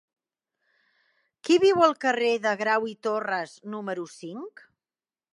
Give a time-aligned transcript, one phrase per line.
[1.49, 4.65] Qui viu al carrer de Grau i Torras número cinc?